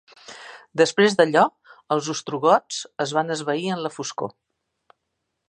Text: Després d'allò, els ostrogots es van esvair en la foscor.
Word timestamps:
Després 0.81 1.17
d'allò, 1.19 1.43
els 1.97 2.09
ostrogots 2.15 2.81
es 3.07 3.15
van 3.19 3.31
esvair 3.37 3.69
en 3.77 3.85
la 3.85 3.93
foscor. 3.99 4.35